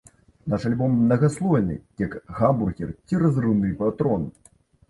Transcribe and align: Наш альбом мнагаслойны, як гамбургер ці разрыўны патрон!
Наш 0.53 0.63
альбом 0.69 0.95
мнагаслойны, 1.01 1.75
як 2.05 2.17
гамбургер 2.39 2.91
ці 3.07 3.23
разрыўны 3.25 3.73
патрон! 3.85 4.27